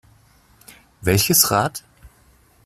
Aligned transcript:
Welches 1.03 1.51
Rad? 1.51 1.83